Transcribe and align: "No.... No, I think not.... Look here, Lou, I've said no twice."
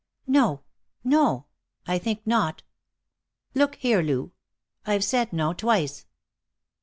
"No.... 0.25 0.63
No, 1.03 1.45
I 1.85 1.99
think 1.99 2.25
not.... 2.25 2.63
Look 3.53 3.75
here, 3.75 4.01
Lou, 4.01 4.31
I've 4.83 5.03
said 5.03 5.31
no 5.31 5.53
twice." 5.53 6.07